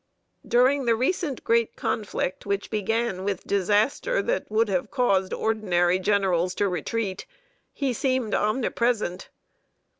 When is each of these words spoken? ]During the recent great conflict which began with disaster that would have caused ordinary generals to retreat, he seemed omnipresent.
]During 0.57 0.85
the 0.85 0.95
recent 0.95 1.43
great 1.43 1.75
conflict 1.75 2.43
which 2.47 2.71
began 2.71 3.23
with 3.23 3.45
disaster 3.45 4.23
that 4.23 4.49
would 4.49 4.67
have 4.67 4.89
caused 4.89 5.31
ordinary 5.31 5.99
generals 5.99 6.55
to 6.55 6.67
retreat, 6.67 7.27
he 7.71 7.93
seemed 7.93 8.33
omnipresent. 8.33 9.29